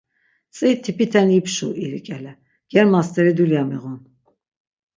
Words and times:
Tzi 0.53 0.67
tipiten 0.83 1.27
yipşu 1.35 1.67
iri 1.83 1.99
k̆ele, 2.05 2.33
germa 2.71 3.01
steri 3.07 3.31
dulya 3.37 3.63
miğun. 3.69 3.97